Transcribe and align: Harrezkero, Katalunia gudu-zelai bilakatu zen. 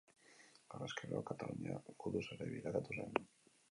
Harrezkero, 0.77 1.21
Katalunia 1.29 1.79
gudu-zelai 1.93 2.53
bilakatu 2.59 3.03
zen. 3.03 3.19